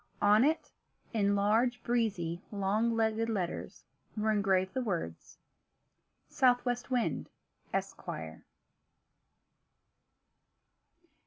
On 0.19 0.43
it, 0.43 0.71
in 1.13 1.35
large, 1.35 1.83
breezy, 1.83 2.41
long 2.51 2.95
legged 2.95 3.29
letters, 3.29 3.83
were 4.17 4.31
engraved 4.31 4.73
the 4.73 4.81
words: 4.81 5.37
South 6.27 6.65
West 6.65 6.89
Wind, 6.89 7.29
Esquire. 7.71 8.43
II. 8.43 8.43